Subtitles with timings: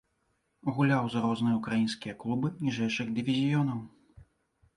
[0.77, 3.79] Гуляў за розныя ўкраінскія клубы ніжэйшых дывізіёнаў.